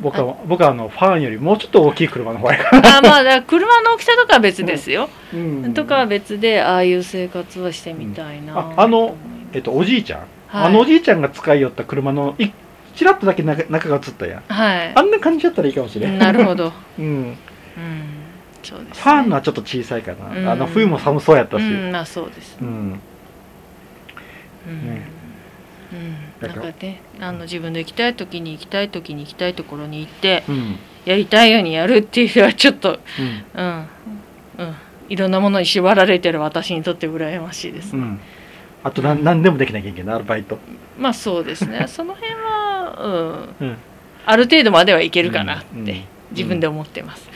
[0.00, 5.74] 僕は僕はあのファンよりもうちょっと大きい車の方がいいかあまあ車の大きさとかは別ですよ、な、うん。
[5.74, 8.58] とかは別でああいう生活はしてみたいな、うん。
[8.78, 9.16] ああの
[9.52, 10.66] えっとおじいちゃん、はい。
[10.66, 12.50] あのおじいちゃんが使いよった車のい
[12.94, 14.42] ちらっとだけ中中が映ったやん。
[14.48, 14.92] はい。
[14.94, 16.18] あんな感じだったらいいかもしれん。
[16.18, 17.36] なるほど、 うん、うん、
[18.62, 20.48] そうです、ね、ファンのはちょっと小さいかな、うん。
[20.48, 21.92] あの冬も寒そうやったし、うん。
[21.92, 22.60] まあそうです。
[22.60, 23.00] ね、うん。
[24.68, 24.86] うん。
[24.86, 25.17] ね
[25.92, 30.78] うん、なんからねあの自分の行きたい時に行きたい時に行きたいところに行ってうん。
[31.04, 33.62] やりたいようにやるっていうのはちょっとうん。
[33.62, 33.88] うん。
[34.58, 34.74] うん。
[35.08, 37.94] いろんなものに縛られてる私にとって羨ましいです。
[37.94, 38.20] ね、うん。
[38.84, 40.58] あと何何でもできなきゃいけないアルバイト。
[40.98, 41.86] まあそうですね。
[41.88, 43.76] その辺は、うん、うん。
[44.26, 47.30] ある程度まではいけるかなって自分で思ってます、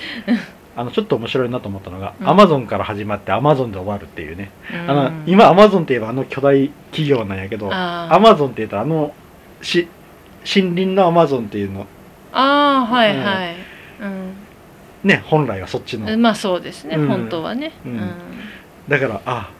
[0.74, 2.28] あのちょっと面白いなと思ったのが、うん。
[2.28, 4.90] アマゾンから始まってアマゾンで終わるっていうね、うん。
[4.90, 9.14] あの今アマゾンって言えばあの巨大企業なんやけどアマゾンって言うとあの
[9.60, 9.88] し
[10.44, 11.86] 森林のアマゾンっていうの。
[12.32, 13.56] ああはいはい、
[15.06, 16.10] ね本来はそっちの。
[16.10, 17.08] うん、まあそうですね、うん。
[17.08, 17.96] 本当はね、ううん。
[17.96, 18.10] ん
[18.88, 19.50] だからあ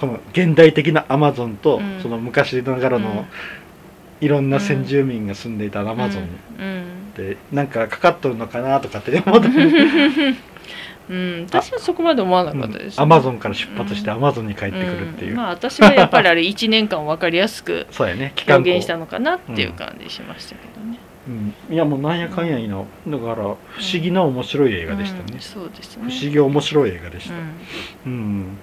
[0.00, 2.00] この現代的なアマゾンと、うん。
[2.02, 3.26] その昔ながらの
[4.20, 6.26] いろんな先住民が住んでいたアマゾンっ
[6.58, 6.84] うん。
[7.14, 9.48] てなんかかかっとるのかなとかって思った
[11.08, 15.36] うん、私はそこまで思わなかったです、アマゾンから出発してアマゾンに帰ってくるっていう、ん。
[15.36, 18.32] まあ私はやっぱりあれ 1年間分かりやすくそうやね。
[18.48, 20.98] 表現したのかなっていう感じしましたけどね、
[21.68, 23.56] うん、いやもうなんやかんやいいのだから不思
[23.92, 25.40] 議な面白い映画でしたね、うん。
[25.40, 27.34] そうです不ね思議面白い映画でした。
[27.34, 27.38] う
[28.08, 28.12] ん。
[28.12, 28.58] うん、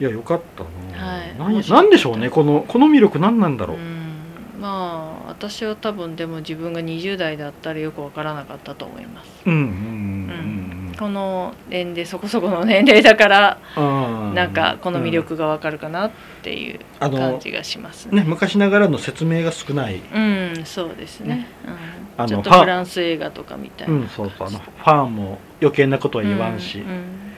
[0.00, 0.64] いやよかった
[0.96, 1.36] な、はい。
[1.38, 2.30] なんでしょうね。
[2.30, 4.60] このこの魅力何なんだろう、うん。
[4.60, 9.60] まあ私は多分でも自分が20代だったらよく分からなかったと思います、うんうん。
[9.60, 13.80] うんこの年齢そこそこの年齢だからう
[14.32, 14.34] ん。
[14.34, 16.10] なんかこの魅力が分かるかなっ
[16.42, 18.24] ていう感じがしますね。
[18.26, 19.96] 昔ながらの説明が少ない。
[19.96, 21.36] うんそうですね。
[21.36, 21.46] ね。
[21.66, 21.74] うん、
[22.18, 23.88] あのちょっとフランス映画とかみたい。
[23.88, 24.48] うな、んそうそう。
[24.48, 27.28] あのファンも余計なことは言わんし、うん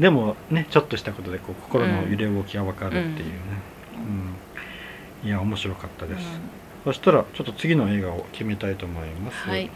[0.00, 3.36] でもねちょっとしたことでこう心の揺れ動きが分かるっていうね、
[5.22, 5.28] うん。
[5.28, 6.26] いや面白かったです、
[6.82, 9.70] そしたらちょっと次の映画を決めたいと思います、はい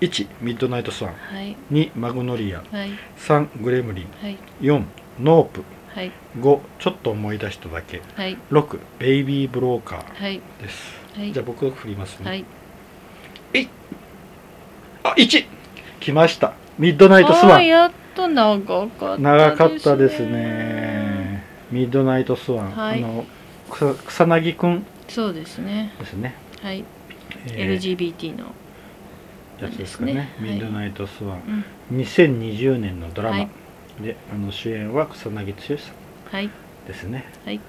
[0.00, 1.14] 1ミッドナイトスワン。
[1.14, 1.56] はい。
[1.70, 2.58] 2マグノリア。
[2.58, 2.90] はい。
[3.18, 4.06] 3グレムリン。
[4.20, 4.38] はい。
[4.60, 4.82] 4
[5.20, 5.62] ノープ。
[5.94, 6.12] はい。
[6.38, 8.02] 5ちょっと思い出しただけ。
[8.14, 8.38] はい。
[8.50, 10.40] 6ベイビーブローカーはい。
[10.60, 11.32] です、はい。
[11.32, 12.44] じゃあ僕振りますね、はい。
[15.02, 15.46] あ1
[16.00, 16.52] 来ました。
[16.78, 17.66] ミッドナイトスワン。
[17.66, 19.22] やっと長かったですね。
[19.22, 21.44] 長かったですね。
[21.70, 23.02] ミッドナイトスワン、はい。
[23.02, 23.24] あの
[23.70, 25.92] 草草彅くんそうですね。
[25.98, 26.84] ですね、はい、
[27.48, 27.98] えー。
[27.98, 28.46] LGBT の
[29.66, 30.34] やつですかね。
[30.38, 33.48] ミッドナイトスワン、うん2020年のドラマ、はい。
[34.02, 36.50] であの主演は草彅剛さんはい。
[36.86, 37.26] ですね。
[37.44, 37.60] はい。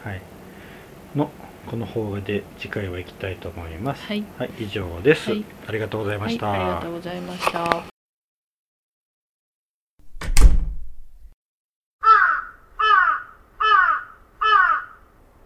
[1.16, 1.30] の
[1.70, 4.06] この方で次回は行きたいと思います。
[4.06, 4.24] はい。
[4.38, 5.46] はい、以上です、はい。
[5.68, 7.91] ありがとうございました、はい、ありがとうございました